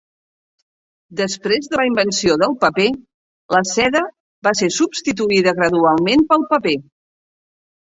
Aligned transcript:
Després 1.19 1.69
de 1.73 1.77
la 1.79 1.85
invenció 1.89 2.37
del 2.45 2.55
paper, 2.63 2.87
la 3.57 3.61
seda 3.73 4.03
va 4.49 4.55
ser 4.63 4.73
substituïda 4.81 5.57
gradualment 5.63 6.27
pel 6.35 6.49
paper. 6.57 6.77